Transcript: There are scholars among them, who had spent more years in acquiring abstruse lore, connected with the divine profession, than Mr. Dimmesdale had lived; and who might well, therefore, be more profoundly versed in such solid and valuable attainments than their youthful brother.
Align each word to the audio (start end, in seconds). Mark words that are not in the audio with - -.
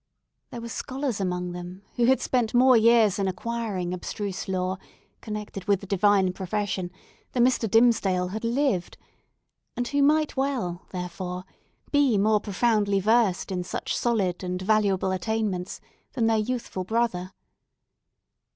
There 0.49 0.63
are 0.63 0.67
scholars 0.67 1.19
among 1.21 1.51
them, 1.51 1.83
who 1.95 2.05
had 2.05 2.19
spent 2.21 2.55
more 2.55 2.75
years 2.75 3.19
in 3.19 3.27
acquiring 3.27 3.93
abstruse 3.93 4.47
lore, 4.47 4.79
connected 5.21 5.65
with 5.65 5.81
the 5.81 5.85
divine 5.85 6.33
profession, 6.33 6.89
than 7.33 7.45
Mr. 7.45 7.69
Dimmesdale 7.69 8.29
had 8.29 8.43
lived; 8.43 8.97
and 9.77 9.87
who 9.87 10.01
might 10.01 10.35
well, 10.35 10.87
therefore, 10.89 11.43
be 11.91 12.17
more 12.17 12.39
profoundly 12.39 12.99
versed 12.99 13.51
in 13.51 13.63
such 13.63 13.95
solid 13.95 14.43
and 14.43 14.59
valuable 14.59 15.11
attainments 15.11 15.79
than 16.13 16.25
their 16.25 16.37
youthful 16.39 16.83
brother. 16.83 17.31